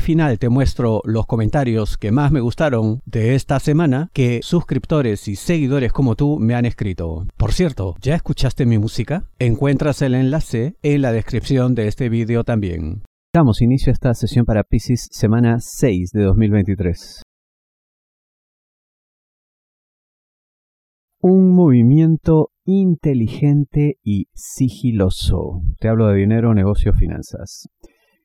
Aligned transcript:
Final 0.00 0.38
te 0.38 0.48
muestro 0.48 1.02
los 1.04 1.26
comentarios 1.26 1.96
que 1.96 2.10
más 2.10 2.32
me 2.32 2.40
gustaron 2.40 3.00
de 3.04 3.34
esta 3.34 3.60
semana 3.60 4.10
que 4.12 4.40
suscriptores 4.42 5.28
y 5.28 5.36
seguidores 5.36 5.92
como 5.92 6.16
tú 6.16 6.38
me 6.38 6.54
han 6.54 6.64
escrito. 6.64 7.26
Por 7.36 7.52
cierto, 7.52 7.94
¿ya 8.00 8.14
escuchaste 8.14 8.66
mi 8.66 8.78
música? 8.78 9.24
Encuentras 9.38 10.02
el 10.02 10.14
enlace 10.14 10.76
en 10.82 11.02
la 11.02 11.12
descripción 11.12 11.74
de 11.74 11.88
este 11.88 12.08
vídeo 12.08 12.44
también. 12.44 13.02
Damos 13.32 13.62
inicio 13.62 13.90
a 13.90 13.94
esta 13.94 14.14
sesión 14.14 14.44
para 14.44 14.64
Pisces 14.64 15.08
semana 15.12 15.58
6 15.60 16.10
de 16.12 16.22
2023. 16.24 17.22
Un 21.22 21.54
movimiento 21.54 22.50
inteligente 22.64 23.98
y 24.02 24.26
sigiloso. 24.32 25.62
Te 25.78 25.88
hablo 25.88 26.08
de 26.08 26.16
dinero, 26.16 26.54
negocio, 26.54 26.92
finanzas. 26.92 27.68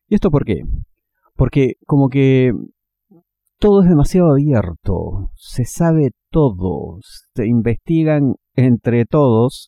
¿Y 0.08 0.16
esto 0.16 0.32
por 0.32 0.46
qué? 0.46 0.62
Porque 1.36 1.74
como 1.86 2.10
que 2.10 2.52
todo 3.60 3.84
es 3.84 3.90
demasiado 3.90 4.32
abierto, 4.32 5.30
se 5.36 5.66
sabe 5.66 6.12
todo, 6.30 7.00
se 7.34 7.48
investigan 7.48 8.36
entre 8.56 9.06
todos 9.06 9.68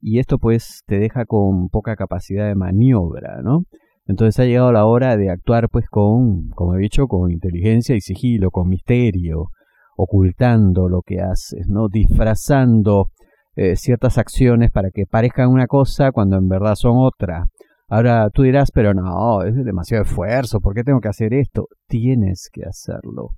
y 0.00 0.18
esto 0.18 0.38
pues 0.38 0.82
te 0.86 0.98
deja 0.98 1.24
con 1.24 1.68
poca 1.68 1.96
capacidad 1.96 2.46
de 2.48 2.54
maniobra, 2.54 3.40
¿no? 3.42 3.64
Entonces 4.06 4.40
ha 4.40 4.44
llegado 4.44 4.72
la 4.72 4.84
hora 4.84 5.16
de 5.16 5.30
actuar 5.30 5.68
pues 5.70 5.88
con, 5.88 6.48
como 6.50 6.74
he 6.74 6.80
dicho, 6.80 7.06
con 7.06 7.30
inteligencia 7.30 7.94
y 7.94 8.00
sigilo, 8.00 8.50
con 8.50 8.68
misterio, 8.68 9.50
ocultando 9.96 10.88
lo 10.88 11.02
que 11.02 11.20
haces, 11.20 11.68
¿no? 11.68 11.88
Disfrazando 11.88 13.10
eh, 13.54 13.76
ciertas 13.76 14.18
acciones 14.18 14.70
para 14.70 14.90
que 14.90 15.06
parezcan 15.06 15.50
una 15.50 15.66
cosa 15.66 16.10
cuando 16.10 16.36
en 16.36 16.48
verdad 16.48 16.74
son 16.74 16.96
otra. 16.96 17.46
Ahora 17.92 18.30
tú 18.30 18.40
dirás, 18.40 18.70
pero 18.72 18.94
no, 18.94 19.42
es 19.42 19.54
demasiado 19.54 20.04
esfuerzo, 20.04 20.60
¿por 20.60 20.72
qué 20.72 20.82
tengo 20.82 21.00
que 21.00 21.08
hacer 21.10 21.34
esto? 21.34 21.68
Tienes 21.88 22.48
que 22.50 22.64
hacerlo. 22.64 23.32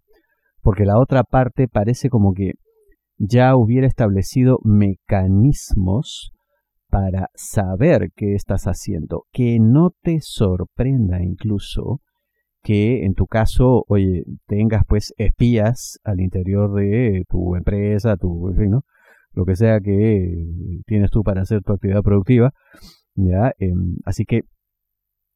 Porque 0.63 0.85
la 0.85 1.01
otra 1.01 1.25
parte 1.25 1.67
parece 1.67 2.09
como 2.09 2.35
que 2.35 2.53
ya 3.17 3.57
hubiera 3.57 3.89
establecido 3.89 4.61
mecanismos 4.63 6.31
para 6.89 7.31
saber 7.35 8.13
qué 8.15 8.37
estás 8.37 8.69
haciendo. 8.69 9.25
Que 9.33 9.59
no 9.59 9.91
te 10.03 10.21
sorprenda 10.21 11.21
incluso 11.21 12.01
que 12.63 13.07
en 13.07 13.15
tu 13.15 13.27
caso, 13.27 13.83
oye, 13.89 14.23
tengas 14.47 14.85
pues 14.87 15.15
espías 15.17 15.99
al 16.05 16.21
interior 16.21 16.73
de 16.75 17.25
tu 17.29 17.57
empresa, 17.57 18.17
tu, 18.17 18.51
en 18.51 18.57
fin, 18.57 18.81
lo 19.33 19.45
que 19.45 19.57
sea 19.57 19.81
que 19.81 20.47
tienes 20.87 21.11
tú 21.11 21.25
para 21.25 21.43
hacer 21.43 21.61
tu 21.63 21.73
actividad 21.73 22.03
productiva. 22.03 22.53
¿Ya? 23.15 23.53
Em, 23.59 23.97
así 24.05 24.25
que 24.25 24.43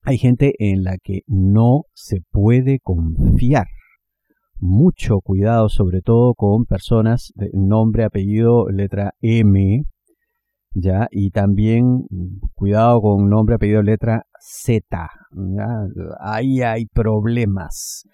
hay 0.02 0.18
gente 0.18 0.54
en 0.58 0.84
la 0.84 0.96
que 0.98 1.22
no 1.26 1.82
se 1.92 2.22
puede 2.30 2.78
confiar. 2.80 3.66
Mucho 4.60 5.20
cuidado, 5.20 5.68
sobre 5.68 6.00
todo 6.00 6.34
con 6.34 6.64
personas 6.64 7.32
de 7.36 7.50
nombre, 7.52 8.04
apellido, 8.04 8.68
letra 8.70 9.12
M, 9.20 9.84
¿ya? 10.74 11.08
Y 11.10 11.30
también 11.30 12.06
cuidado 12.54 13.00
con 13.00 13.28
nombre, 13.28 13.56
apellido, 13.56 13.82
letra 13.82 14.24
Z, 14.40 15.10
Ahí 16.20 16.62
hay 16.62 16.86
problemas. 16.86 18.04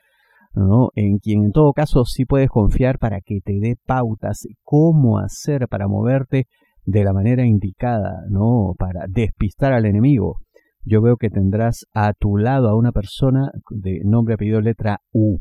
¿no? 0.55 0.91
En 0.95 1.19
quien 1.19 1.45
en 1.45 1.53
todo 1.53 1.73
caso 1.73 2.05
sí 2.05 2.25
puedes 2.25 2.49
confiar 2.49 2.99
para 2.99 3.21
que 3.21 3.41
te 3.45 3.59
dé 3.61 3.77
pautas 3.87 4.47
cómo 4.63 5.19
hacer 5.19 5.67
para 5.69 5.89
moverte 5.89 6.47
de 6.85 7.05
la 7.05 7.13
manera 7.13 7.47
indicada, 7.47 8.23
¿no? 8.29 8.75
Para 8.79 9.07
despistar 9.09 9.73
al 9.73 9.87
enemigo. 9.87 10.39
Yo 10.83 11.01
veo 11.01 11.17
que 11.17 11.31
tendrás 11.31 11.87
a 11.95 12.13
tu 12.13 12.37
lado 12.37 12.69
a 12.69 12.77
una 12.77 12.93
persona 12.93 13.51
de 13.71 14.01
nombre, 14.05 14.35
apellido, 14.35 14.61
letra 14.61 15.01
U. 15.13 15.39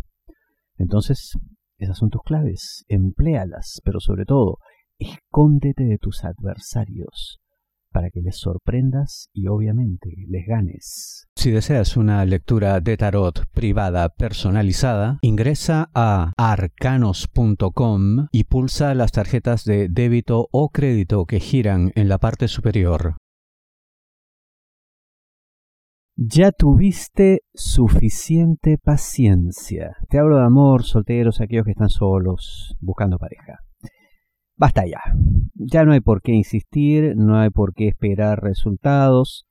Entonces, 0.77 1.37
esas 1.77 1.97
son 1.97 2.09
tus 2.09 2.21
claves. 2.23 2.85
Empléalas, 2.87 3.81
pero 3.83 3.99
sobre 3.99 4.25
todo, 4.25 4.57
escóndete 4.97 5.83
de 5.83 5.97
tus 5.97 6.23
adversarios 6.23 7.42
para 7.93 8.09
que 8.09 8.21
les 8.21 8.37
sorprendas 8.37 9.29
y 9.33 9.47
obviamente 9.47 10.09
les 10.27 10.45
ganes. 10.45 11.27
Si 11.35 11.51
deseas 11.51 11.95
una 11.95 12.25
lectura 12.25 12.81
de 12.81 12.97
tarot 12.97 13.45
privada 13.51 14.09
personalizada, 14.09 15.19
ingresa 15.21 15.89
a 15.93 16.33
arcanos.com 16.37 18.27
y 18.31 18.43
pulsa 18.45 18.93
las 18.95 19.11
tarjetas 19.11 19.63
de 19.63 19.87
débito 19.89 20.47
o 20.51 20.69
crédito 20.69 21.25
que 21.25 21.39
giran 21.39 21.91
en 21.95 22.09
la 22.09 22.17
parte 22.17 22.47
superior. 22.47 23.15
Ya 26.15 26.51
tuviste 26.51 27.41
suficiente 27.55 28.77
paciencia. 28.77 29.95
Te 30.09 30.19
hablo 30.19 30.37
de 30.37 30.45
amor, 30.45 30.83
solteros, 30.83 31.41
aquellos 31.41 31.65
que 31.65 31.71
están 31.71 31.89
solos, 31.89 32.75
buscando 32.79 33.17
pareja 33.17 33.62
basta 34.55 34.85
ya. 34.85 35.01
Ya 35.55 35.85
no 35.85 35.93
hay 35.93 36.01
por 36.01 36.21
qué 36.21 36.33
insistir, 36.33 37.15
no 37.15 37.37
hay 37.37 37.49
por 37.49 37.73
qué 37.73 37.87
esperar 37.87 38.41
resultados. 38.41 39.45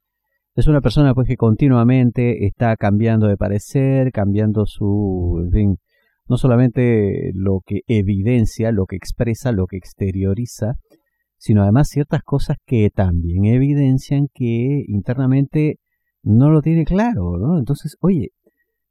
Es 0.54 0.66
una 0.66 0.80
persona 0.80 1.14
pues 1.14 1.28
que 1.28 1.36
continuamente 1.36 2.46
está 2.46 2.76
cambiando 2.76 3.26
de 3.26 3.36
parecer, 3.36 4.12
cambiando 4.12 4.66
su, 4.66 5.40
en 5.44 5.50
fin, 5.50 5.78
no 6.28 6.36
solamente 6.36 7.32
lo 7.34 7.60
que 7.64 7.80
evidencia, 7.86 8.70
lo 8.70 8.86
que 8.86 8.96
expresa, 8.96 9.52
lo 9.52 9.66
que 9.66 9.78
exterioriza, 9.78 10.74
sino 11.38 11.62
además 11.62 11.88
ciertas 11.88 12.22
cosas 12.22 12.58
que 12.66 12.90
también 12.90 13.46
evidencian 13.46 14.28
que 14.32 14.84
internamente 14.86 15.78
no 16.22 16.50
lo 16.50 16.60
tiene 16.60 16.84
claro, 16.84 17.38
¿no? 17.38 17.58
Entonces, 17.58 17.96
oye, 18.00 18.30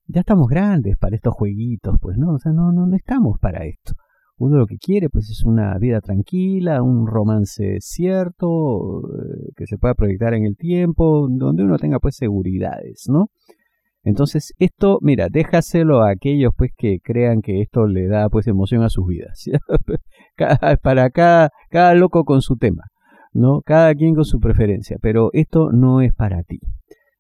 ya 0.07 0.21
estamos 0.21 0.49
grandes 0.49 0.97
para 0.97 1.15
estos 1.15 1.33
jueguitos, 1.33 1.97
pues 2.01 2.17
no, 2.17 2.33
o 2.33 2.39
sea, 2.39 2.51
no, 2.51 2.71
no 2.71 2.93
estamos 2.95 3.39
para 3.39 3.65
esto 3.65 3.93
uno 4.41 4.57
lo 4.57 4.65
que 4.65 4.77
quiere 4.77 5.09
pues 5.09 5.29
es 5.29 5.43
una 5.43 5.77
vida 5.77 6.01
tranquila, 6.01 6.81
un 6.81 7.05
romance 7.05 7.77
cierto, 7.79 9.01
eh, 9.07 9.51
que 9.55 9.67
se 9.67 9.77
pueda 9.77 9.93
proyectar 9.93 10.33
en 10.33 10.45
el 10.45 10.55
tiempo, 10.57 11.27
donde 11.29 11.63
uno 11.63 11.77
tenga 11.77 11.99
pues 11.99 12.15
seguridades, 12.15 13.05
¿no? 13.07 13.27
Entonces, 14.03 14.53
esto, 14.57 14.97
mira, 15.01 15.27
déjaselo 15.29 16.01
a 16.01 16.09
aquellos 16.09 16.53
pues 16.57 16.71
que 16.75 16.97
crean 17.03 17.41
que 17.41 17.61
esto 17.61 17.85
le 17.85 18.07
da 18.07 18.29
pues 18.29 18.47
emoción 18.47 18.81
a 18.81 18.89
sus 18.89 19.05
vidas. 19.05 19.45
Para 20.81 21.11
cada, 21.11 21.49
cada 21.69 21.93
loco 21.93 22.23
con 22.23 22.41
su 22.41 22.55
tema, 22.55 22.85
¿no? 23.33 23.61
Cada 23.61 23.93
quien 23.93 24.15
con 24.15 24.25
su 24.25 24.39
preferencia, 24.39 24.97
pero 25.01 25.29
esto 25.33 25.71
no 25.71 26.01
es 26.01 26.15
para 26.15 26.41
ti. 26.41 26.59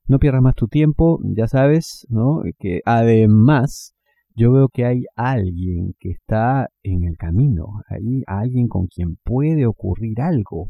No 0.07 0.17
pierdas 0.17 0.41
más 0.41 0.55
tu 0.55 0.67
tiempo, 0.67 1.19
ya 1.35 1.47
sabes, 1.47 2.07
¿no? 2.09 2.41
Que 2.57 2.81
además 2.83 3.93
yo 4.35 4.51
veo 4.51 4.67
que 4.69 4.85
hay 4.85 5.03
alguien 5.15 5.93
que 5.99 6.09
está 6.09 6.69
en 6.83 7.03
el 7.03 7.17
camino, 7.17 7.81
hay 7.89 8.23
alguien 8.27 8.67
con 8.67 8.87
quien 8.87 9.17
puede 9.23 9.65
ocurrir 9.65 10.21
algo. 10.21 10.69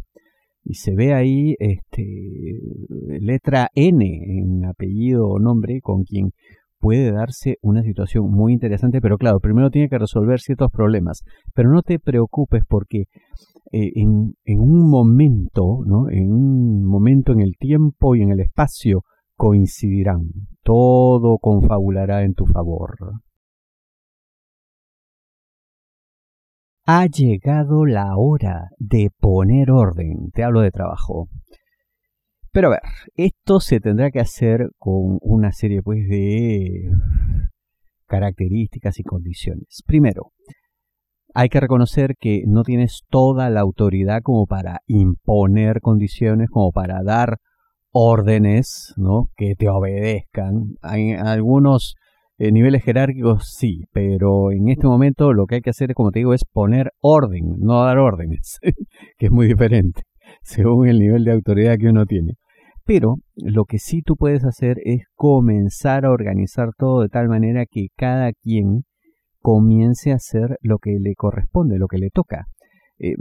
Y 0.64 0.76
se 0.76 0.96
ve 0.96 1.14
ahí 1.14 1.56
este, 1.60 2.06
letra 3.20 3.70
N 3.74 4.06
en 4.06 4.66
apellido 4.66 5.28
o 5.28 5.40
nombre 5.40 5.82
con 5.82 6.04
quien 6.04 6.32
puede 6.80 7.12
darse 7.12 7.58
una 7.62 7.84
situación 7.84 8.30
muy 8.32 8.54
interesante, 8.54 9.02
pero 9.02 9.18
claro, 9.18 9.40
primero 9.40 9.70
tiene 9.70 9.90
que 9.90 10.00
resolver 10.00 10.40
ciertos 10.40 10.72
problemas. 10.72 11.24
Pero 11.54 11.72
no 11.72 11.82
te 11.82 12.00
preocupes 12.00 12.64
porque 12.68 13.06
eh, 13.72 13.92
en, 13.96 14.36
en, 14.44 14.60
un 14.60 14.90
momento, 14.90 15.80
¿no? 15.86 16.10
en 16.10 16.32
un 16.32 16.84
momento 16.84 17.32
en 17.32 17.42
el 17.42 17.56
tiempo 17.58 18.16
y 18.16 18.22
en 18.22 18.32
el 18.32 18.40
espacio 18.40 19.04
coincidirán. 19.36 20.30
Todo 20.64 21.38
confabulará 21.40 22.24
en 22.24 22.34
tu 22.34 22.46
favor. 22.46 22.96
Ha 26.94 27.06
llegado 27.06 27.86
la 27.86 28.18
hora 28.18 28.70
de 28.78 29.12
poner 29.18 29.72
orden. 29.72 30.30
Te 30.34 30.44
hablo 30.44 30.60
de 30.60 30.72
trabajo. 30.72 31.30
Pero 32.52 32.68
a 32.68 32.72
ver, 32.72 32.82
esto 33.16 33.62
se 33.62 33.80
tendrá 33.80 34.12
que 34.12 34.20
hacer 34.20 34.72
con 34.78 35.18
una 35.22 35.54
serie 35.54 35.82
pues 35.82 36.06
de 36.10 36.92
características 38.08 39.00
y 39.00 39.04
condiciones. 39.04 39.84
Primero, 39.86 40.34
hay 41.34 41.48
que 41.48 41.62
reconocer 41.62 42.18
que 42.20 42.44
no 42.46 42.64
tienes 42.64 43.04
toda 43.10 43.50
la 43.50 43.62
autoridad 43.62 44.22
como 44.22 44.46
para 44.46 44.82
imponer 44.86 45.80
condiciones, 45.80 46.50
como 46.50 46.74
para 46.74 47.04
dar 47.04 47.38
órdenes, 47.92 48.94
¿no? 48.98 49.30
Que 49.38 49.56
te 49.56 49.70
obedezcan. 49.70 50.76
Hay 50.82 51.14
algunos 51.14 51.96
eh, 52.44 52.52
niveles 52.52 52.84
jerárquicos 52.84 53.54
sí, 53.56 53.84
pero 53.92 54.52
en 54.52 54.68
este 54.70 54.88
momento 54.88 55.32
lo 55.32 55.46
que 55.46 55.56
hay 55.56 55.62
que 55.62 55.70
hacer, 55.70 55.94
como 55.94 56.10
te 56.10 56.22
digo, 56.22 56.34
es 56.34 56.44
poner 56.44 56.92
orden, 57.00 57.58
no 57.60 57.84
dar 57.84 58.00
órdenes, 58.00 58.58
que 59.20 59.28
es 59.28 59.32
muy 59.32 59.46
diferente 59.46 60.02
según 60.42 60.88
el 60.88 60.98
nivel 60.98 61.24
de 61.24 61.34
autoridad 61.34 61.78
que 61.78 61.90
uno 61.90 62.08
tiene. 62.08 62.38
Pero 62.84 63.18
lo 63.36 63.66
que 63.66 63.78
sí 63.78 64.02
tú 64.02 64.16
puedes 64.16 64.44
hacer 64.44 64.78
es 64.86 65.04
comenzar 65.14 66.04
a 66.04 66.10
organizar 66.10 66.70
todo 66.76 67.04
de 67.04 67.10
tal 67.10 67.30
manera 67.30 67.68
que 67.70 67.90
cada 67.96 68.32
quien 68.34 68.86
comience 69.40 70.12
a 70.12 70.16
hacer 70.16 70.58
lo 70.62 70.80
que 70.80 70.98
le 71.00 71.14
corresponde, 71.14 71.78
lo 71.78 71.88
que 71.88 72.00
le 72.00 72.10
toca. 72.10 72.48
Eh, 72.98 73.14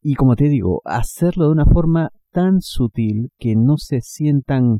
y 0.00 0.14
como 0.14 0.36
te 0.36 0.48
digo, 0.48 0.80
hacerlo 0.86 1.48
de 1.48 1.52
una 1.52 1.66
forma 1.66 2.08
tan 2.30 2.62
sutil 2.62 3.28
que 3.38 3.56
no 3.56 3.76
se 3.76 4.00
sientan 4.00 4.78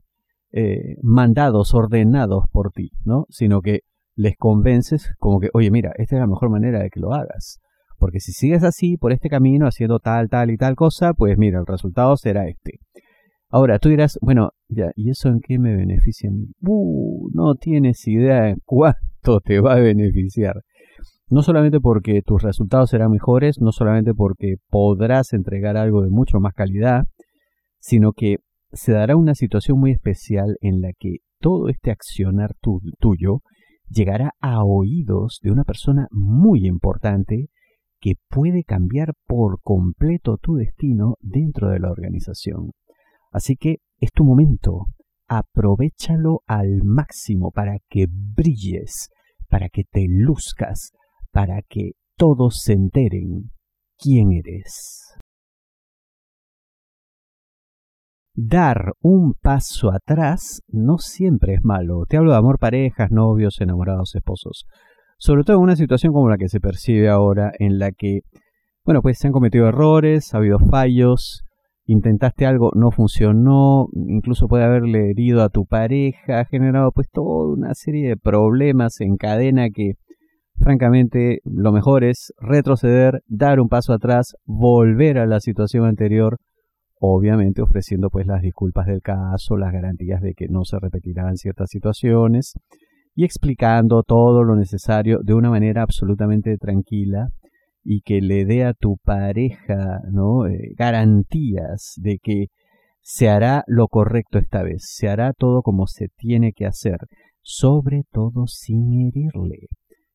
eh, 0.53 0.97
mandados, 1.03 1.75
ordenados 1.75 2.45
por 2.53 2.73
ti, 2.73 2.91
¿no? 3.05 3.27
Sino 3.31 3.63
que 3.63 3.81
les 4.15 4.37
convences 4.37 5.15
como 5.19 5.41
que, 5.41 5.49
oye, 5.55 5.71
mira, 5.71 5.93
esta 5.97 6.17
es 6.17 6.21
la 6.21 6.27
mejor 6.27 6.51
manera 6.51 6.81
de 6.81 6.91
que 6.91 7.01
lo 7.01 7.13
hagas. 7.15 7.59
Porque 7.99 8.21
si 8.21 8.33
sigues 8.33 8.63
así, 8.65 8.97
por 8.97 9.13
este 9.13 9.29
camino, 9.29 9.67
haciendo 9.67 9.99
tal, 9.99 10.29
tal 10.29 10.51
y 10.51 10.57
tal 10.57 10.75
cosa, 10.75 11.15
pues 11.15 11.39
mira, 11.39 11.61
el 11.61 11.67
resultado 11.67 12.17
será 12.17 12.49
este. 12.49 12.81
Ahora, 13.49 13.79
tú 13.79 13.91
dirás, 13.91 14.19
bueno, 14.21 14.53
ya, 14.69 14.93
¿y 14.97 15.11
eso 15.11 15.29
en 15.29 15.41
qué 15.41 15.59
me 15.59 15.77
beneficia 15.77 16.29
a 16.29 16.33
mí? 16.33 16.49
Uh, 16.63 17.29
no 17.33 17.55
tienes 17.55 18.07
idea 18.09 18.43
de 18.43 18.57
cuánto 18.65 19.41
te 19.45 19.61
va 19.61 19.75
a 19.75 19.81
beneficiar. 19.81 20.63
No 21.29 21.43
solamente 21.43 21.81
porque 21.81 22.23
tus 22.23 22.43
resultados 22.43 22.91
serán 22.91 23.11
mejores, 23.11 23.61
no 23.61 23.73
solamente 23.73 24.15
porque 24.15 24.57
podrás 24.69 25.33
entregar 25.33 25.77
algo 25.77 26.03
de 26.03 26.11
mucho 26.11 26.41
más 26.41 26.55
calidad, 26.55 27.05
sino 27.79 28.13
que 28.13 28.39
se 28.73 28.93
dará 28.93 29.17
una 29.17 29.35
situación 29.35 29.79
muy 29.79 29.93
especial 29.93 30.57
en 30.61 30.81
la 30.81 30.93
que 30.99 31.19
todo 31.41 31.69
este 31.69 31.91
accionar 31.91 32.55
tuyo 32.99 33.43
llegará 33.89 34.33
a 34.41 34.65
oídos 34.65 35.41
de 35.43 35.51
una 35.51 35.65
persona 35.65 36.09
muy 36.11 36.67
importante 36.67 37.49
que 38.01 38.15
puede 38.29 38.65
cambiar 38.65 39.15
por 39.27 39.61
completo 39.63 40.39
tu 40.39 40.55
destino 40.55 41.17
dentro 41.21 41.69
de 41.69 41.79
la 41.79 41.91
organización. 41.91 42.73
Así 43.31 43.57
que 43.57 43.77
es 44.01 44.11
tu 44.13 44.25
momento, 44.25 44.87
aprovechalo 45.29 46.41
al 46.47 46.83
máximo 46.85 47.51
para 47.53 47.79
que 47.89 48.07
brilles, 48.11 49.11
para 49.49 49.69
que 49.69 49.85
te 49.85 50.07
luzcas, 50.09 50.93
para 51.31 51.63
que 51.63 51.93
todos 52.17 52.61
se 52.63 52.73
enteren 52.73 53.51
quién 53.99 54.33
eres. 54.33 55.15
Dar 58.35 58.95
un 59.03 59.35
paso 59.35 59.93
atrás 59.93 60.63
no 60.69 60.97
siempre 60.97 61.53
es 61.55 61.65
malo. 61.65 62.07
Te 62.09 62.17
hablo 62.17 62.33
de 62.33 62.39
amor, 62.39 62.59
parejas, 62.59 63.11
novios, 63.11 63.61
enamorados, 63.61 64.15
esposos. 64.15 64.65
Sobre 65.19 65.45
todo 65.45 65.59
en 65.59 65.65
una 65.65 65.77
situación 65.77 66.15
como 66.15 66.31
la 66.31 66.39
que 66.39 66.49
se 66.49 66.59
percibe 66.59 67.11
ahora, 67.11 67.53
en 67.59 67.79
la 67.79 67.93
que, 67.93 68.21
bueno, 68.87 69.03
pues 69.03 69.19
se 69.19 69.27
han 69.27 69.35
cometido 69.35 69.69
errores, 69.69 70.33
ha 70.33 70.39
habido 70.39 70.59
fallos, 70.59 71.43
intentaste 71.85 72.47
algo, 72.47 72.71
no 72.75 72.91
funcionó, 72.91 73.89
incluso 73.93 74.49
puede 74.49 74.65
haberle 74.65 75.11
herido 75.11 75.43
a 75.43 75.51
tu 75.51 75.67
pareja, 75.67 76.41
ha 76.41 76.45
generado 76.47 76.91
pues 76.91 77.11
toda 77.11 77.53
una 77.53 77.75
serie 77.75 78.09
de 78.09 78.17
problemas 78.17 78.99
en 79.03 79.17
cadena 79.17 79.69
que 79.69 79.93
francamente 80.57 81.41
lo 81.45 81.71
mejor 81.71 82.03
es 82.03 82.33
retroceder, 82.39 83.23
dar 83.27 83.61
un 83.61 83.69
paso 83.69 83.93
atrás, 83.93 84.37
volver 84.47 85.19
a 85.19 85.27
la 85.27 85.41
situación 85.41 85.85
anterior 85.85 86.39
obviamente 87.05 87.63
ofreciendo 87.63 88.11
pues 88.11 88.29
las 88.29 88.43
disculpas 88.43 88.87
del 88.87 89.03
caso, 89.03 89.57
las 89.57 89.73
garantías 89.73 90.23
de 90.23 90.35
que 90.35 90.47
no 90.47 90.65
se 90.65 90.79
repetirán 90.79 91.37
ciertas 91.37 91.69
situaciones 91.69 92.55
y 93.17 93.25
explicando 93.25 94.05
todo 94.05 94.45
lo 94.45 94.55
necesario 94.55 95.19
de 95.21 95.35
una 95.35 95.51
manera 95.51 95.83
absolutamente 95.83 96.57
tranquila 96.59 97.31
y 97.83 98.03
que 98.03 98.21
le 98.21 98.45
dé 98.45 98.65
a 98.65 98.73
tu 98.73 98.99
pareja 99.03 100.01
¿no? 100.13 100.47
Eh, 100.47 100.75
garantías 100.77 101.95
de 101.97 102.19
que 102.23 102.47
se 103.01 103.29
hará 103.29 103.65
lo 103.67 103.89
correcto 103.89 104.39
esta 104.39 104.63
vez, 104.63 104.85
se 104.87 105.09
hará 105.09 105.33
todo 105.33 105.63
como 105.63 105.89
se 105.89 106.07
tiene 106.17 106.53
que 106.53 106.67
hacer, 106.67 106.99
sobre 107.41 108.05
todo 108.13 108.47
sin 108.47 108.93
herirle. 108.93 109.67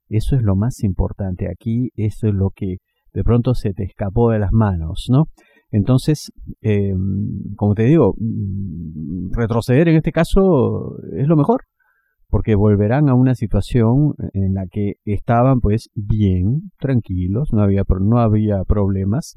Eso 0.08 0.38
es 0.38 0.42
lo 0.42 0.56
más 0.56 0.82
importante 0.86 1.50
aquí, 1.52 1.90
eso 1.96 2.30
es 2.30 2.34
lo 2.34 2.52
que 2.56 2.78
de 3.12 3.24
pronto 3.26 3.56
se 3.56 3.74
te 3.74 3.84
escapó 3.84 4.32
de 4.32 4.40
las 4.40 4.54
manos, 4.54 5.08
¿no? 5.10 5.26
Entonces, 5.72 6.32
eh, 6.62 6.94
como 7.56 7.76
te 7.76 7.84
digo, 7.84 8.16
mm, 8.18 9.34
retroceder 9.34 9.90
en 9.90 9.98
este 9.98 10.12
caso 10.12 10.98
es 11.14 11.28
lo 11.28 11.36
mejor, 11.36 11.64
porque 12.30 12.56
volverán 12.56 13.10
a 13.10 13.14
una 13.14 13.36
situación 13.36 14.16
en 14.34 14.54
la 14.54 14.68
que 14.68 14.96
estaban 15.06 15.60
pues 15.60 15.90
bien, 15.96 16.72
tranquilos, 16.80 17.54
no 17.54 17.62
había, 17.62 17.84
no 18.00 18.20
había 18.20 18.64
problemas, 18.64 19.36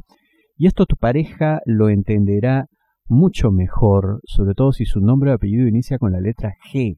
y 0.56 0.66
esto 0.66 0.86
tu 0.86 0.96
pareja 0.96 1.60
lo 1.64 1.88
entenderá 1.88 2.66
mucho 3.06 3.50
mejor, 3.50 4.20
sobre 4.24 4.54
todo 4.54 4.72
si 4.72 4.84
su 4.84 5.00
nombre 5.00 5.30
o 5.30 5.34
apellido 5.34 5.66
inicia 5.66 5.98
con 5.98 6.12
la 6.12 6.20
letra 6.20 6.54
G, 6.72 6.96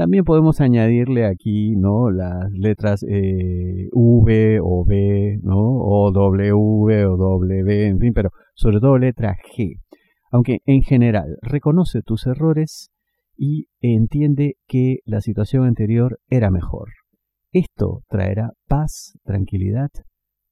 también 0.00 0.24
podemos 0.24 0.62
añadirle 0.62 1.26
aquí, 1.26 1.76
¿no? 1.76 2.10
Las 2.10 2.50
letras 2.52 3.04
eh, 3.06 3.90
V 3.92 4.58
o 4.62 4.82
B, 4.86 5.38
¿no? 5.42 5.58
O 5.58 6.10
W 6.10 7.04
o 7.04 7.16
W, 7.18 7.86
en 7.86 7.98
fin, 7.98 8.14
pero 8.14 8.30
sobre 8.54 8.80
todo 8.80 8.96
letra 8.96 9.36
G. 9.54 9.78
Aunque 10.32 10.60
en 10.64 10.80
general 10.80 11.36
reconoce 11.42 12.00
tus 12.00 12.26
errores 12.26 12.90
y 13.36 13.66
entiende 13.82 14.54
que 14.66 15.00
la 15.04 15.20
situación 15.20 15.64
anterior 15.64 16.18
era 16.30 16.50
mejor. 16.50 16.88
Esto 17.52 18.00
traerá 18.08 18.52
paz, 18.68 19.18
tranquilidad, 19.24 19.90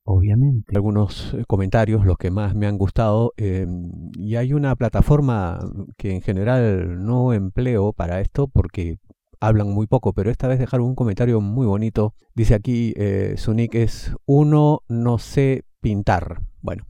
obviamente. 0.04 0.72
Algunos 0.76 1.32
eh, 1.32 1.44
comentarios, 1.48 2.04
los 2.04 2.18
que 2.18 2.30
más 2.30 2.54
me 2.54 2.66
han 2.66 2.76
gustado, 2.76 3.32
em, 3.38 4.10
y 4.12 4.36
hay 4.36 4.52
una 4.52 4.76
plataforma 4.76 5.58
que 5.96 6.10
en 6.10 6.20
general 6.20 7.02
no 7.02 7.32
empleo 7.32 7.94
para 7.94 8.20
esto 8.20 8.46
porque 8.46 8.98
hablan 9.40 9.70
muy 9.70 9.86
poco, 9.86 10.12
pero 10.12 10.30
esta 10.30 10.48
vez 10.48 10.58
dejaron 10.58 10.86
un 10.86 10.94
comentario 10.94 11.40
muy 11.40 11.66
bonito. 11.66 12.14
Dice 12.34 12.54
aquí, 12.54 12.94
eh, 12.96 13.34
su 13.36 13.54
nick 13.54 13.74
es 13.74 14.12
uno 14.26 14.82
no 14.88 15.18
sé 15.18 15.64
pintar. 15.80 16.42
Bueno, 16.60 16.84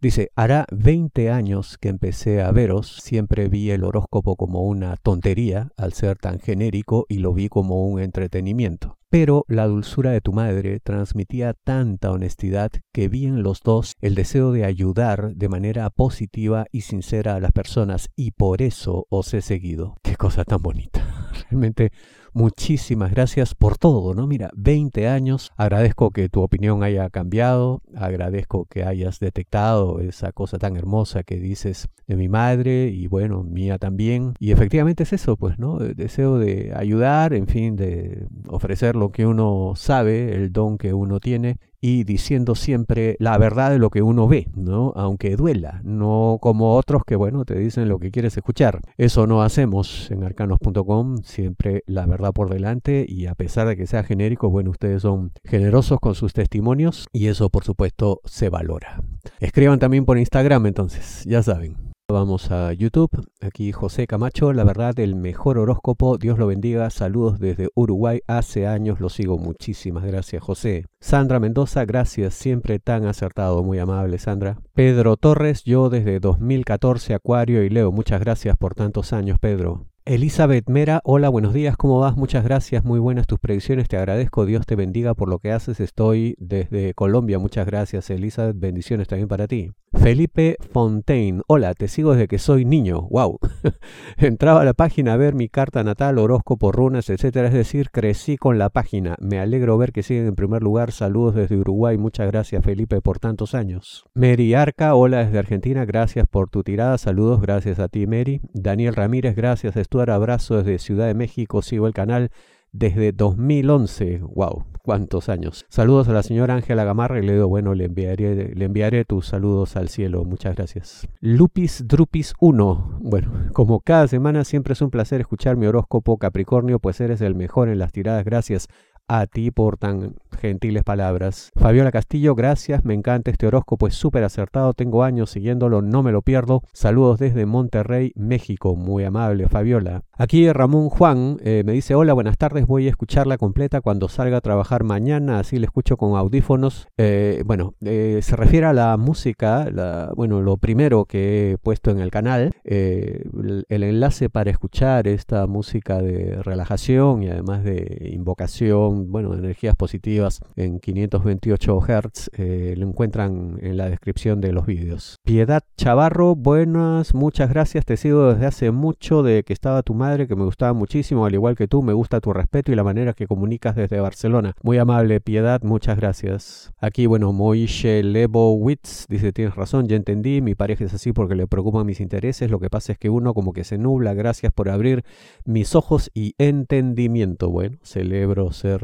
dice, 0.00 0.30
hará 0.34 0.66
20 0.72 1.30
años 1.30 1.78
que 1.78 1.88
empecé 1.88 2.42
a 2.42 2.50
veros, 2.50 2.96
siempre 3.02 3.48
vi 3.48 3.70
el 3.70 3.84
horóscopo 3.84 4.36
como 4.36 4.62
una 4.62 4.96
tontería 4.96 5.70
al 5.76 5.92
ser 5.92 6.18
tan 6.18 6.40
genérico 6.40 7.06
y 7.08 7.18
lo 7.18 7.32
vi 7.32 7.48
como 7.48 7.86
un 7.86 8.00
entretenimiento. 8.00 8.98
Pero 9.08 9.44
la 9.46 9.68
dulzura 9.68 10.10
de 10.10 10.20
tu 10.20 10.32
madre 10.32 10.80
transmitía 10.80 11.54
tanta 11.54 12.10
honestidad 12.10 12.72
que 12.92 13.08
vi 13.08 13.26
en 13.26 13.44
los 13.44 13.60
dos 13.60 13.94
el 14.00 14.16
deseo 14.16 14.50
de 14.50 14.64
ayudar 14.64 15.34
de 15.36 15.48
manera 15.48 15.88
positiva 15.90 16.66
y 16.72 16.80
sincera 16.80 17.36
a 17.36 17.40
las 17.40 17.52
personas 17.52 18.10
y 18.16 18.32
por 18.32 18.60
eso 18.60 19.06
os 19.10 19.32
he 19.32 19.40
seguido. 19.40 19.96
Qué 20.02 20.16
cosa 20.16 20.44
tan 20.44 20.60
bonita. 20.60 21.13
Realmente 21.54 21.92
muchísimas 22.32 23.12
gracias 23.12 23.54
por 23.54 23.78
todo, 23.78 24.12
¿no? 24.12 24.26
Mira, 24.26 24.50
20 24.56 25.06
años, 25.06 25.52
agradezco 25.56 26.10
que 26.10 26.28
tu 26.28 26.42
opinión 26.42 26.82
haya 26.82 27.08
cambiado, 27.10 27.80
agradezco 27.94 28.64
que 28.64 28.82
hayas 28.82 29.20
detectado 29.20 30.00
esa 30.00 30.32
cosa 30.32 30.58
tan 30.58 30.76
hermosa 30.76 31.22
que 31.22 31.36
dices 31.36 31.86
de 32.08 32.16
mi 32.16 32.28
madre 32.28 32.88
y 32.88 33.06
bueno, 33.06 33.44
mía 33.44 33.78
también. 33.78 34.34
Y 34.40 34.50
efectivamente 34.50 35.04
es 35.04 35.12
eso, 35.12 35.36
pues, 35.36 35.60
¿no? 35.60 35.78
Deseo 35.78 36.38
de 36.38 36.72
ayudar, 36.74 37.34
en 37.34 37.46
fin, 37.46 37.76
de 37.76 38.26
ofrecer 38.48 38.96
lo 38.96 39.12
que 39.12 39.26
uno 39.26 39.74
sabe, 39.76 40.34
el 40.34 40.52
don 40.52 40.76
que 40.76 40.92
uno 40.92 41.20
tiene 41.20 41.58
y 41.86 42.04
diciendo 42.04 42.54
siempre 42.54 43.14
la 43.18 43.36
verdad 43.36 43.70
de 43.70 43.78
lo 43.78 43.90
que 43.90 44.00
uno 44.00 44.26
ve, 44.26 44.48
¿no? 44.56 44.94
Aunque 44.96 45.36
duela, 45.36 45.82
no 45.84 46.38
como 46.40 46.76
otros 46.76 47.02
que, 47.06 47.14
bueno, 47.14 47.44
te 47.44 47.58
dicen 47.58 47.90
lo 47.90 47.98
que 47.98 48.10
quieres 48.10 48.34
escuchar. 48.38 48.80
Eso 48.96 49.26
no 49.26 49.42
hacemos 49.42 50.10
en 50.10 50.24
arcanos.com, 50.24 51.18
siempre 51.24 51.82
la 51.86 52.06
verdad 52.06 52.32
por 52.32 52.48
delante 52.48 53.04
y 53.06 53.26
a 53.26 53.34
pesar 53.34 53.68
de 53.68 53.76
que 53.76 53.86
sea 53.86 54.02
genérico, 54.02 54.48
bueno, 54.48 54.70
ustedes 54.70 55.02
son 55.02 55.32
generosos 55.44 56.00
con 56.00 56.14
sus 56.14 56.32
testimonios 56.32 57.06
y 57.12 57.26
eso 57.26 57.50
por 57.50 57.64
supuesto 57.64 58.22
se 58.24 58.48
valora. 58.48 59.02
Escriban 59.38 59.78
también 59.78 60.06
por 60.06 60.16
Instagram 60.16 60.64
entonces, 60.64 61.22
ya 61.26 61.42
saben. 61.42 61.93
Vamos 62.08 62.50
a 62.50 62.70
YouTube. 62.74 63.26
Aquí 63.40 63.72
José 63.72 64.06
Camacho, 64.06 64.52
la 64.52 64.64
verdad, 64.64 64.98
el 64.98 65.14
mejor 65.14 65.56
horóscopo. 65.56 66.18
Dios 66.18 66.38
lo 66.38 66.46
bendiga. 66.46 66.90
Saludos 66.90 67.38
desde 67.38 67.70
Uruguay. 67.74 68.20
Hace 68.26 68.66
años 68.66 69.00
lo 69.00 69.08
sigo. 69.08 69.38
Muchísimas 69.38 70.04
gracias, 70.04 70.42
José. 70.42 70.84
Sandra 71.00 71.40
Mendoza, 71.40 71.86
gracias. 71.86 72.34
Siempre 72.34 72.78
tan 72.78 73.06
acertado. 73.06 73.62
Muy 73.62 73.78
amable, 73.78 74.18
Sandra. 74.18 74.58
Pedro 74.74 75.16
Torres, 75.16 75.64
yo 75.64 75.88
desde 75.88 76.20
2014, 76.20 77.14
Acuario 77.14 77.64
y 77.64 77.70
Leo. 77.70 77.90
Muchas 77.90 78.20
gracias 78.20 78.58
por 78.58 78.74
tantos 78.74 79.14
años, 79.14 79.38
Pedro. 79.40 79.86
Elizabeth 80.06 80.68
Mera, 80.68 81.00
hola, 81.02 81.30
buenos 81.30 81.54
días, 81.54 81.78
¿cómo 81.78 81.98
vas? 81.98 82.14
Muchas 82.14 82.44
gracias, 82.44 82.84
muy 82.84 82.98
buenas 82.98 83.26
tus 83.26 83.38
predicciones, 83.38 83.88
te 83.88 83.96
agradezco, 83.96 84.44
Dios 84.44 84.66
te 84.66 84.76
bendiga 84.76 85.14
por 85.14 85.30
lo 85.30 85.38
que 85.38 85.50
haces, 85.50 85.80
estoy 85.80 86.34
desde 86.38 86.92
Colombia, 86.92 87.38
muchas 87.38 87.64
gracias 87.64 88.10
Elizabeth, 88.10 88.54
bendiciones 88.58 89.08
también 89.08 89.28
para 89.28 89.48
ti. 89.48 89.70
Felipe 89.94 90.56
Fontaine, 90.72 91.40
hola, 91.46 91.72
te 91.72 91.88
sigo 91.88 92.12
desde 92.12 92.28
que 92.28 92.38
soy 92.38 92.66
niño, 92.66 93.08
wow. 93.08 93.38
Entraba 94.18 94.60
a 94.60 94.64
la 94.64 94.74
página 94.74 95.14
a 95.14 95.16
ver 95.16 95.34
mi 95.34 95.48
carta 95.48 95.82
natal, 95.82 96.18
horóscopo, 96.18 96.70
runas, 96.72 97.08
etcétera, 97.08 97.48
es 97.48 97.54
decir, 97.54 97.90
crecí 97.90 98.36
con 98.36 98.58
la 98.58 98.68
página, 98.68 99.16
me 99.20 99.38
alegro 99.38 99.78
ver 99.78 99.92
que 99.92 100.02
siguen 100.02 100.26
en 100.26 100.34
primer 100.34 100.62
lugar, 100.62 100.92
saludos 100.92 101.36
desde 101.36 101.56
Uruguay, 101.56 101.96
muchas 101.96 102.26
gracias 102.26 102.62
Felipe 102.62 103.00
por 103.00 103.20
tantos 103.20 103.54
años. 103.54 104.04
Mary 104.12 104.52
Arca, 104.52 104.94
hola 104.94 105.24
desde 105.24 105.38
Argentina, 105.38 105.86
gracias 105.86 106.26
por 106.28 106.50
tu 106.50 106.62
tirada, 106.62 106.98
saludos, 106.98 107.40
gracias 107.40 107.78
a 107.78 107.88
ti 107.88 108.06
Mary. 108.06 108.42
Daniel 108.52 108.94
Ramírez, 108.94 109.34
gracias, 109.34 109.76
abrazo 110.02 110.56
desde 110.56 110.78
Ciudad 110.78 111.06
de 111.06 111.14
México, 111.14 111.62
sigo 111.62 111.86
el 111.86 111.94
canal 111.94 112.30
desde 112.72 113.12
2011. 113.12 114.20
¡Wow! 114.34 114.64
¿Cuántos 114.82 115.30
años? 115.30 115.64
Saludos 115.70 116.08
a 116.08 116.12
la 116.12 116.22
señora 116.22 116.54
Ángela 116.54 116.84
Gamarra 116.84 117.18
y 117.18 117.22
le 117.22 117.32
digo, 117.32 117.48
bueno, 117.48 117.72
le 117.72 117.86
enviaré, 117.86 118.54
le 118.54 118.64
enviaré 118.66 119.06
tus 119.06 119.26
saludos 119.26 119.76
al 119.76 119.88
cielo. 119.88 120.24
Muchas 120.24 120.56
gracias. 120.56 121.08
Lupis 121.20 121.88
Drupis 121.88 122.34
1. 122.38 122.98
Bueno, 123.00 123.32
como 123.54 123.80
cada 123.80 124.06
semana 124.08 124.44
siempre 124.44 124.74
es 124.74 124.82
un 124.82 124.90
placer 124.90 125.22
escuchar 125.22 125.56
mi 125.56 125.66
horóscopo 125.66 126.18
Capricornio, 126.18 126.80
pues 126.80 127.00
eres 127.00 127.22
el 127.22 127.34
mejor 127.34 127.70
en 127.70 127.78
las 127.78 127.92
tiradas. 127.92 128.26
Gracias 128.26 128.68
a 129.08 129.26
ti 129.26 129.50
por 129.50 129.76
tan 129.76 130.16
gentiles 130.40 130.82
palabras. 130.82 131.50
Fabiola 131.56 131.92
Castillo, 131.92 132.34
gracias, 132.34 132.84
me 132.84 132.94
encanta 132.94 133.30
este 133.30 133.46
horóscopo, 133.46 133.86
es 133.86 133.94
súper 133.94 134.24
acertado, 134.24 134.72
tengo 134.74 135.04
años 135.04 135.30
siguiéndolo, 135.30 135.82
no 135.82 136.02
me 136.02 136.12
lo 136.12 136.22
pierdo. 136.22 136.62
Saludos 136.72 137.18
desde 137.18 137.46
Monterrey, 137.46 138.12
México, 138.16 138.76
muy 138.76 139.04
amable 139.04 139.48
Fabiola. 139.48 140.02
Aquí 140.16 140.50
Ramón 140.50 140.88
Juan 140.88 141.38
eh, 141.42 141.62
me 141.64 141.72
dice, 141.72 141.94
hola, 141.94 142.12
buenas 142.12 142.38
tardes, 142.38 142.66
voy 142.66 142.86
a 142.86 142.90
escucharla 142.90 143.36
completa 143.36 143.80
cuando 143.80 144.08
salga 144.08 144.38
a 144.38 144.40
trabajar 144.40 144.84
mañana, 144.84 145.38
así 145.38 145.58
la 145.58 145.66
escucho 145.66 145.96
con 145.96 146.16
audífonos. 146.16 146.88
Eh, 146.96 147.42
bueno, 147.46 147.74
eh, 147.84 148.20
se 148.22 148.36
refiere 148.36 148.66
a 148.66 148.72
la 148.72 148.96
música, 148.96 149.68
la, 149.70 150.12
bueno, 150.16 150.40
lo 150.40 150.56
primero 150.56 151.04
que 151.04 151.52
he 151.52 151.58
puesto 151.58 151.90
en 151.90 151.98
el 151.98 152.10
canal, 152.10 152.52
el, 152.64 153.64
el 153.68 153.82
enlace 153.82 154.30
para 154.30 154.50
escuchar 154.50 155.08
esta 155.08 155.46
música 155.46 156.00
de 156.00 156.42
relajación 156.42 157.22
y 157.22 157.28
además 157.28 157.64
de 157.64 158.10
invocación, 158.12 158.93
bueno, 158.94 159.34
energías 159.34 159.76
positivas 159.76 160.40
en 160.56 160.80
528 160.80 161.80
Hz, 161.80 162.30
lo 162.76 162.86
encuentran 162.86 163.58
en 163.60 163.76
la 163.76 163.88
descripción 163.88 164.40
de 164.40 164.52
los 164.52 164.66
vídeos. 164.66 165.16
Piedad 165.24 165.62
Chavarro, 165.76 166.34
buenas, 166.34 167.14
muchas 167.14 167.50
gracias, 167.50 167.84
te 167.84 167.96
sigo 167.96 168.32
desde 168.32 168.46
hace 168.46 168.70
mucho 168.70 169.22
de 169.22 169.42
que 169.42 169.52
estaba 169.52 169.82
tu 169.82 169.94
madre, 169.94 170.26
que 170.26 170.36
me 170.36 170.44
gustaba 170.44 170.72
muchísimo, 170.72 171.26
al 171.26 171.34
igual 171.34 171.56
que 171.56 171.68
tú, 171.68 171.82
me 171.82 171.92
gusta 171.92 172.20
tu 172.20 172.32
respeto 172.32 172.72
y 172.72 172.74
la 172.74 172.84
manera 172.84 173.12
que 173.12 173.26
comunicas 173.26 173.76
desde 173.76 174.00
Barcelona. 174.00 174.54
Muy 174.62 174.78
amable, 174.78 175.20
Piedad, 175.20 175.62
muchas 175.62 175.96
gracias. 175.96 176.72
Aquí, 176.78 177.06
bueno, 177.06 177.32
Moishe 177.32 178.02
Lebowitz 178.02 179.06
dice, 179.08 179.32
tienes 179.32 179.54
razón, 179.54 179.88
ya 179.88 179.96
entendí, 179.96 180.40
mi 180.40 180.54
pareja 180.54 180.84
es 180.84 180.94
así 180.94 181.12
porque 181.12 181.34
le 181.34 181.46
preocupan 181.46 181.86
mis 181.86 182.00
intereses, 182.00 182.50
lo 182.50 182.60
que 182.60 182.70
pasa 182.70 182.92
es 182.92 182.98
que 182.98 183.10
uno 183.10 183.34
como 183.34 183.52
que 183.52 183.64
se 183.64 183.78
nubla, 183.78 184.14
gracias 184.14 184.52
por 184.52 184.68
abrir 184.68 185.04
mis 185.44 185.74
ojos 185.74 186.10
y 186.14 186.34
entendimiento. 186.38 187.50
Bueno, 187.50 187.78
celebro 187.82 188.52
ser 188.52 188.83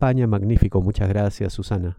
España. 0.00 0.26
Magnífico. 0.26 0.80
Muchas 0.80 1.10
gracias. 1.10 1.52
Susana. 1.52 1.98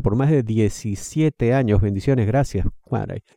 por 0.01 0.15
más 0.15 0.29
de 0.29 0.43
17 0.43 1.53
años. 1.53 1.81
Bendiciones, 1.81 2.27
gracias. 2.27 2.65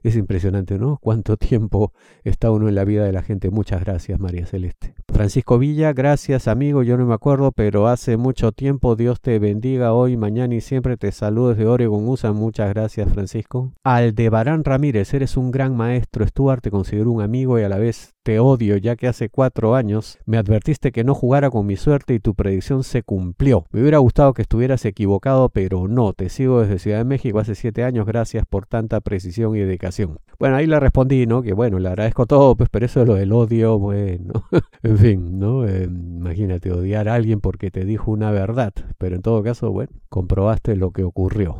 Es 0.03 0.17
impresionante, 0.17 0.79
¿no? 0.79 0.99
Cuánto 1.01 1.37
tiempo 1.39 1.93
está 2.25 2.51
uno 2.51 2.69
en 2.69 2.75
la 2.75 2.85
vida 2.85 3.05
de 3.05 3.13
la 3.13 3.23
gente. 3.23 3.51
Muchas 3.51 3.81
gracias, 3.81 4.19
María 4.19 4.47
Celeste. 4.47 4.95
Francisco 5.13 5.59
Villa, 5.59 5.93
gracias, 5.93 6.49
amigo. 6.49 6.83
Yo 6.83 6.97
no 6.97 7.07
me 7.07 7.15
acuerdo, 7.15 7.53
pero 7.53 7.87
hace 7.87 8.17
mucho 8.17 8.53
tiempo. 8.53 8.97
Dios 8.97 9.21
te 9.21 9.39
bendiga 9.39 9.93
hoy, 9.93 10.17
mañana 10.17 10.55
y 10.55 10.61
siempre. 10.61 10.97
Te 10.97 11.13
saludo 11.13 11.51
desde 11.51 11.67
Oregon, 11.67 12.09
USA. 12.09 12.33
Muchas 12.33 12.71
gracias, 12.71 13.13
Francisco. 13.13 13.73
Aldebarán 13.85 14.65
Ramírez, 14.65 15.15
eres 15.15 15.37
un 15.37 15.51
gran 15.51 15.77
maestro. 15.77 16.27
Stuart, 16.27 16.63
te 16.63 16.71
considero 16.71 17.13
un 17.13 17.23
amigo 17.23 17.59
y 17.59 17.63
a 17.63 17.69
la 17.69 17.79
vez 17.79 18.15
te 18.25 18.41
odio, 18.41 18.79
ya 18.79 18.97
que 18.97 19.07
hace 19.07 19.29
cuatro 19.29 19.75
años 19.75 20.19
me 20.25 20.39
advertiste 20.39 20.93
que 20.93 21.05
no 21.05 21.15
jugara 21.15 21.51
con 21.51 21.67
mi 21.67 21.77
suerte 21.77 22.15
y 22.15 22.21
tu 22.21 22.35
predicción 22.35 22.83
se 22.83 23.03
cumplió. 23.03 23.67
Me 23.71 23.83
hubiera 23.83 23.99
gustado 23.99 24.33
que 24.33 24.43
estuvieras 24.43 24.85
equivocado, 24.87 25.51
pero 25.51 25.89
no. 25.89 26.15
Te 26.15 26.31
sigo 26.31 26.63
desde 26.63 26.79
Ciudad 26.79 26.99
de 26.99 27.05
México 27.05 27.39
hace 27.39 27.55
siete 27.55 27.85
años. 27.85 28.07
Gracias 28.07 28.47
por 28.47 28.67
tanta 28.67 29.01
precisión 29.01 29.44
y 29.53 29.61
dedicación. 29.61 30.19
Bueno, 30.39 30.57
ahí 30.57 30.67
le 30.67 30.81
respondí, 30.81 31.27
¿no? 31.27 31.43
Que 31.43 31.53
bueno, 31.53 31.79
le 31.79 31.89
agradezco 31.89 32.27
todo, 32.27 32.57
pues, 32.57 32.69
pero 32.71 32.87
eso 32.87 33.01
de 33.01 33.07
lo 33.07 33.15
del 33.15 33.33
odio, 33.33 33.79
bueno, 33.79 34.33
en 34.83 34.99
fin, 34.99 35.39
¿no? 35.39 35.67
Eh, 35.67 35.85
imagínate 35.85 36.73
odiar 36.73 37.09
a 37.09 37.15
alguien 37.15 37.41
porque 37.41 37.71
te 37.71 37.85
dijo 37.85 38.11
una 38.11 38.31
verdad, 38.31 38.73
pero 38.99 39.17
en 39.17 39.23
todo 39.23 39.43
caso, 39.43 39.71
bueno, 39.71 39.93
comprobaste 40.09 40.77
lo 40.77 40.91
que 40.91 41.05
ocurrió. 41.05 41.57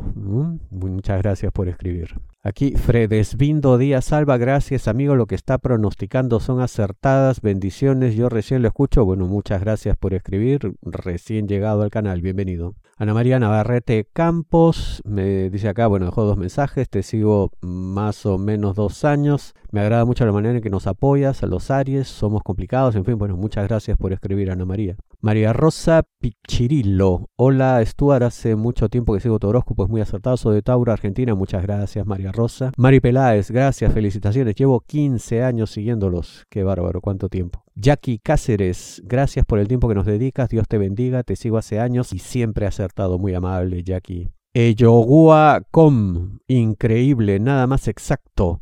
Muchas 0.71 1.21
gracias 1.21 1.51
por 1.51 1.67
escribir. 1.67 2.15
Aquí 2.47 2.75
Fredesvindo 2.75 3.79
Díaz 3.79 4.05
Salva, 4.05 4.37
gracias 4.37 4.87
amigo, 4.87 5.15
lo 5.15 5.25
que 5.25 5.33
está 5.33 5.57
pronosticando 5.57 6.39
son 6.39 6.61
acertadas, 6.61 7.41
bendiciones, 7.41 8.13
yo 8.13 8.29
recién 8.29 8.61
lo 8.61 8.67
escucho, 8.67 9.03
bueno, 9.03 9.25
muchas 9.25 9.61
gracias 9.61 9.97
por 9.97 10.13
escribir, 10.13 10.75
recién 10.83 11.47
llegado 11.47 11.81
al 11.81 11.89
canal, 11.89 12.21
bienvenido. 12.21 12.75
Ana 12.97 13.15
María 13.15 13.39
Navarrete 13.39 14.07
Campos 14.13 15.01
me 15.05 15.49
dice 15.49 15.69
acá, 15.69 15.87
bueno, 15.87 16.05
dejó 16.05 16.23
dos 16.23 16.37
mensajes, 16.37 16.87
te 16.87 17.01
sigo 17.01 17.49
más 17.61 18.27
o 18.27 18.37
menos 18.37 18.75
dos 18.75 19.05
años, 19.05 19.55
me 19.75 19.81
agrada 19.81 20.05
mucho 20.05 20.25
la 20.25 20.31
manera 20.31 20.55
en 20.55 20.61
que 20.61 20.69
nos 20.69 20.87
apoyas 20.87 21.43
a 21.43 21.47
los 21.47 21.69
Aries, 21.69 22.07
somos 22.07 22.43
complicados, 22.43 22.95
en 22.95 23.03
fin, 23.03 23.17
bueno, 23.17 23.35
muchas 23.35 23.67
gracias 23.67 23.97
por 23.97 24.13
escribir 24.13 24.49
Ana 24.49 24.63
María. 24.63 24.95
María 25.19 25.51
Rosa 25.51 26.03
Pichirillo, 26.17 27.27
hola 27.35 27.83
Stuart, 27.85 28.23
hace 28.23 28.55
mucho 28.55 28.87
tiempo 28.87 29.13
que 29.13 29.19
sigo 29.19 29.37
tu 29.37 29.49
horóscopo, 29.49 29.83
es 29.83 29.89
muy 29.89 29.99
acertado, 29.99 30.37
soy 30.37 30.55
de 30.55 30.61
Tauro, 30.61 30.93
Argentina, 30.93 31.35
muchas 31.35 31.61
gracias 31.61 32.07
María 32.07 32.31
Rosa. 32.31 32.71
Mari 32.77 33.01
Peláez, 33.01 33.51
gracias, 33.51 33.91
felicitaciones. 33.91 34.55
Llevo 34.55 34.79
15 34.79 35.43
años 35.43 35.71
siguiéndolos. 35.71 36.45
Qué 36.49 36.63
bárbaro, 36.63 37.01
cuánto 37.01 37.27
tiempo. 37.27 37.61
Jackie 37.75 38.19
Cáceres, 38.19 39.01
gracias 39.03 39.45
por 39.45 39.59
el 39.59 39.67
tiempo 39.67 39.89
que 39.89 39.95
nos 39.95 40.05
dedicas. 40.05 40.47
Dios 40.47 40.69
te 40.69 40.77
bendiga. 40.77 41.23
Te 41.23 41.35
sigo 41.35 41.57
hace 41.57 41.81
años 41.81 42.13
y 42.13 42.19
siempre 42.19 42.65
acertado. 42.65 43.19
Muy 43.19 43.33
amable, 43.33 43.83
Jackie. 43.83 44.29
Eyogua 44.53 45.63
Com, 45.69 46.39
increíble, 46.47 47.41
nada 47.41 47.67
más 47.67 47.89
exacto. 47.89 48.61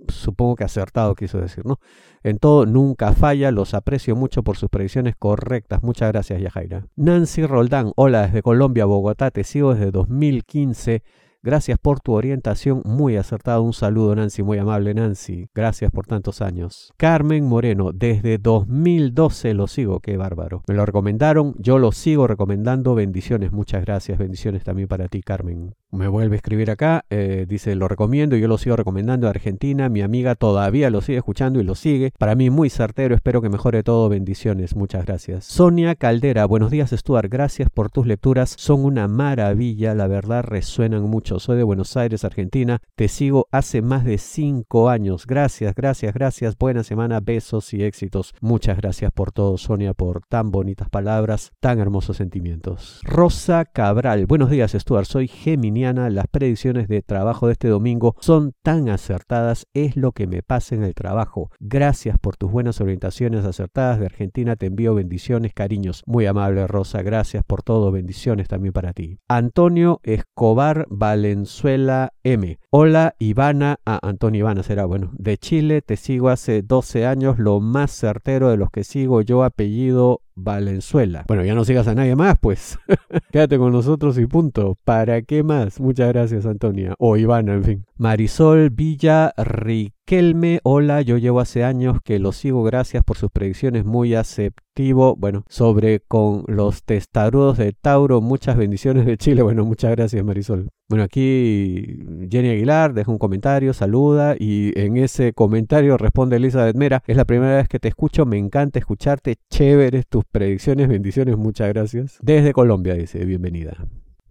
supongo 0.11 0.55
que 0.55 0.63
acertado 0.63 1.15
quiso 1.15 1.39
decir, 1.39 1.65
¿no? 1.65 1.79
En 2.23 2.37
todo, 2.37 2.65
nunca 2.65 3.13
falla. 3.13 3.51
Los 3.51 3.73
aprecio 3.73 4.15
mucho 4.15 4.43
por 4.43 4.57
sus 4.57 4.69
predicciones 4.69 5.15
correctas. 5.15 5.83
Muchas 5.83 6.11
gracias, 6.11 6.41
Yajaira. 6.41 6.85
Nancy 6.95 7.45
Roldán, 7.45 7.91
hola 7.95 8.23
desde 8.23 8.41
Colombia, 8.41 8.85
Bogotá. 8.85 9.31
Te 9.31 9.43
sigo 9.43 9.73
desde 9.73 9.91
2015. 9.91 11.03
Gracias 11.43 11.79
por 11.79 11.99
tu 12.01 12.13
orientación, 12.13 12.83
muy 12.85 13.15
acertado. 13.15 13.63
Un 13.63 13.73
saludo, 13.73 14.15
Nancy, 14.15 14.43
muy 14.43 14.59
amable, 14.59 14.93
Nancy. 14.93 15.47
Gracias 15.55 15.91
por 15.91 16.05
tantos 16.05 16.39
años. 16.39 16.93
Carmen 16.97 17.45
Moreno, 17.45 17.91
desde 17.93 18.37
2012 18.37 19.55
lo 19.55 19.65
sigo, 19.65 20.01
qué 20.01 20.17
bárbaro. 20.17 20.61
Me 20.67 20.75
lo 20.75 20.85
recomendaron, 20.85 21.55
yo 21.57 21.79
lo 21.79 21.93
sigo 21.93 22.27
recomendando. 22.27 22.93
Bendiciones, 22.93 23.51
muchas 23.51 23.83
gracias. 23.83 24.19
Bendiciones 24.19 24.63
también 24.63 24.87
para 24.87 25.07
ti, 25.07 25.23
Carmen. 25.23 25.73
Me 25.89 26.07
vuelve 26.07 26.35
a 26.35 26.37
escribir 26.37 26.69
acá, 26.69 27.05
eh, 27.09 27.45
dice, 27.49 27.75
lo 27.75 27.87
recomiendo, 27.87 28.37
yo 28.37 28.47
lo 28.47 28.59
sigo 28.59 28.75
recomendando 28.75 29.25
a 29.25 29.31
Argentina. 29.31 29.89
Mi 29.89 30.01
amiga 30.01 30.35
todavía 30.35 30.91
lo 30.91 31.01
sigue 31.01 31.17
escuchando 31.17 31.59
y 31.59 31.63
lo 31.63 31.73
sigue. 31.73 32.13
Para 32.19 32.35
mí, 32.35 32.51
muy 32.51 32.69
certero, 32.69 33.15
espero 33.15 33.41
que 33.41 33.49
mejore 33.49 33.81
todo. 33.81 34.09
Bendiciones, 34.09 34.75
muchas 34.75 35.05
gracias. 35.05 35.45
Sonia 35.45 35.95
Caldera, 35.95 36.45
buenos 36.45 36.69
días, 36.69 36.91
Stuart. 36.91 37.31
Gracias 37.31 37.71
por 37.71 37.89
tus 37.89 38.05
lecturas, 38.05 38.53
son 38.59 38.85
una 38.85 39.07
maravilla, 39.07 39.95
la 39.95 40.05
verdad 40.05 40.43
resuenan 40.43 41.01
mucho 41.09 41.30
soy 41.39 41.57
de 41.57 41.63
Buenos 41.63 41.95
Aires, 41.95 42.25
Argentina. 42.25 42.81
Te 42.95 43.07
sigo 43.07 43.47
hace 43.51 43.81
más 43.81 44.03
de 44.03 44.17
cinco 44.17 44.89
años. 44.89 45.25
Gracias, 45.25 45.73
gracias, 45.73 46.13
gracias. 46.13 46.57
Buena 46.57 46.83
semana, 46.83 47.19
besos 47.21 47.73
y 47.73 47.83
éxitos. 47.83 48.33
Muchas 48.41 48.77
gracias 48.77 49.11
por 49.11 49.31
todo, 49.31 49.57
Sonia, 49.57 49.93
por 49.93 50.21
tan 50.27 50.51
bonitas 50.51 50.89
palabras, 50.89 51.51
tan 51.59 51.79
hermosos 51.79 52.17
sentimientos. 52.17 52.99
Rosa 53.03 53.65
Cabral, 53.65 54.25
buenos 54.25 54.49
días, 54.49 54.73
Stuart. 54.73 55.05
Soy 55.05 55.27
geminiana. 55.27 56.09
Las 56.09 56.27
predicciones 56.27 56.87
de 56.87 57.01
trabajo 57.01 57.47
de 57.47 57.53
este 57.53 57.67
domingo 57.67 58.15
son 58.19 58.53
tan 58.61 58.89
acertadas. 58.89 59.67
Es 59.73 59.95
lo 59.95 60.11
que 60.11 60.27
me 60.27 60.43
pasa 60.43 60.75
en 60.75 60.83
el 60.83 60.93
trabajo. 60.93 61.51
Gracias 61.59 62.19
por 62.19 62.35
tus 62.35 62.51
buenas 62.51 62.81
orientaciones 62.81 63.45
acertadas 63.45 63.99
de 63.99 64.05
Argentina. 64.05 64.55
Te 64.55 64.65
envío 64.65 64.95
bendiciones, 64.95 65.53
cariños. 65.53 66.03
Muy 66.05 66.25
amable, 66.25 66.67
Rosa. 66.67 67.01
Gracias 67.01 67.43
por 67.45 67.63
todo. 67.63 67.91
Bendiciones 67.91 68.47
también 68.47 68.73
para 68.73 68.93
ti. 68.93 69.17
Antonio 69.29 69.99
Escobar 70.03 70.87
Val 70.89 71.20
Valenzuela 71.21 72.13
M. 72.23 72.57
Hola 72.71 73.13
Ivana, 73.19 73.77
ah, 73.85 73.99
Antonio 74.01 74.39
Ivana 74.39 74.63
será 74.63 74.85
bueno, 74.85 75.11
de 75.13 75.37
Chile, 75.37 75.83
te 75.83 75.95
sigo 75.95 76.29
hace 76.29 76.63
12 76.63 77.05
años, 77.05 77.37
lo 77.37 77.59
más 77.59 77.91
certero 77.91 78.49
de 78.49 78.57
los 78.57 78.71
que 78.71 78.83
sigo 78.83 79.21
yo, 79.21 79.43
apellido 79.43 80.21
Valenzuela. 80.43 81.25
Bueno, 81.27 81.43
ya 81.43 81.55
no 81.55 81.65
sigas 81.65 81.87
a 81.87 81.95
nadie 81.95 82.15
más, 82.15 82.37
pues. 82.39 82.77
Quédate 83.31 83.57
con 83.57 83.71
nosotros 83.71 84.17
y 84.17 84.25
punto. 84.25 84.77
¿Para 84.83 85.21
qué 85.21 85.43
más? 85.43 85.79
Muchas 85.79 86.09
gracias, 86.09 86.45
Antonia. 86.45 86.95
O 86.99 87.17
Ivana, 87.17 87.53
en 87.53 87.63
fin. 87.63 87.85
Marisol 87.97 88.69
Villa 88.69 89.33
Riquelme. 89.37 90.59
Hola, 90.63 91.01
yo 91.01 91.17
llevo 91.17 91.39
hace 91.39 91.63
años 91.63 91.99
que 92.03 92.19
lo 92.19 92.31
sigo. 92.31 92.63
Gracias 92.63 93.03
por 93.03 93.17
sus 93.17 93.31
predicciones. 93.31 93.85
Muy 93.85 94.15
aceptivo. 94.15 95.15
Bueno, 95.15 95.43
sobre 95.47 95.99
con 95.99 96.43
los 96.47 96.83
testarudos 96.83 97.57
de 97.57 97.73
Tauro. 97.73 98.21
Muchas 98.21 98.57
bendiciones 98.57 99.05
de 99.05 99.17
Chile. 99.17 99.41
Bueno, 99.43 99.65
muchas 99.65 99.91
gracias, 99.91 100.23
Marisol. 100.23 100.69
Bueno, 100.91 101.05
aquí 101.05 102.03
Jenny 102.29 102.49
Aguilar 102.49 102.93
deja 102.93 103.09
un 103.09 103.17
comentario, 103.17 103.73
saluda 103.73 104.35
y 104.37 104.77
en 104.77 104.97
ese 104.97 105.31
comentario 105.31 105.95
responde 105.95 106.35
Elizabeth 106.35 106.75
Mera. 106.75 107.01
Es 107.07 107.15
la 107.15 107.23
primera 107.23 107.55
vez 107.55 107.69
que 107.69 107.79
te 107.79 107.87
escucho, 107.87 108.25
me 108.25 108.37
encanta 108.37 108.77
escucharte, 108.77 109.37
chévere 109.49 110.03
tus 110.03 110.25
predicciones, 110.31 110.87
bendiciones, 110.87 111.37
muchas 111.37 111.69
gracias. 111.69 112.17
Desde 112.21 112.53
Colombia 112.53 112.95
dice, 112.95 113.23
bienvenida. 113.25 113.77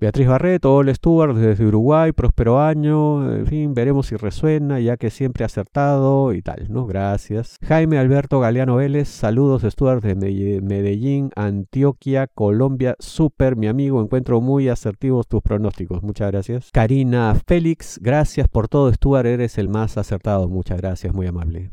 Beatriz 0.01 0.29
Barreto, 0.29 0.75
hola 0.75 0.95
Stuart, 0.95 1.37
desde 1.37 1.67
Uruguay, 1.67 2.13
próspero 2.13 2.59
año, 2.59 3.37
en 3.37 3.47
fin, 3.47 3.75
veremos 3.75 4.07
si 4.07 4.17
resuena, 4.17 4.81
ya 4.81 4.97
que 4.97 5.11
siempre 5.11 5.45
acertado 5.45 6.33
y 6.33 6.41
tal, 6.41 6.69
¿no? 6.71 6.87
Gracias. 6.87 7.59
Jaime 7.63 7.99
Alberto 7.99 8.41
Galeano 8.41 8.77
Vélez, 8.77 9.09
saludos 9.09 9.61
Stuart 9.71 10.03
desde 10.03 10.63
Medellín, 10.63 11.33
Antioquia, 11.37 12.29
Colombia, 12.29 12.97
súper, 12.99 13.57
mi 13.57 13.67
amigo, 13.67 14.01
encuentro 14.01 14.41
muy 14.41 14.71
asertivos 14.71 15.29
tus 15.29 15.43
pronósticos, 15.43 16.03
muchas 16.03 16.31
gracias. 16.31 16.71
Karina 16.73 17.37
Félix, 17.47 17.99
gracias 18.01 18.49
por 18.49 18.69
todo 18.69 18.91
Stuart, 18.91 19.27
eres 19.27 19.59
el 19.59 19.69
más 19.69 19.99
acertado, 19.99 20.49
muchas 20.49 20.79
gracias, 20.79 21.13
muy 21.13 21.27
amable. 21.27 21.73